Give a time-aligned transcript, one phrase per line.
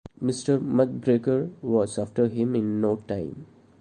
[0.19, 3.45] Mr McGregor was after him in no time.